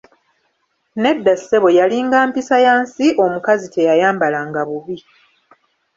Nedda 1.01 1.33
ssebo 1.39 1.67
yalinga 1.79 2.17
mpisa 2.29 2.55
ya 2.65 2.73
nsi 2.81 3.05
omukazi 3.25 3.67
teyayambalanga 3.73 4.61
bubi. 4.69 4.97